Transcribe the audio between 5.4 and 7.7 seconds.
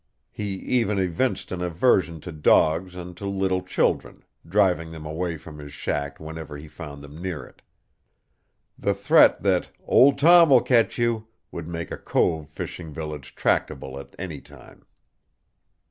his shack whenever he found them near it.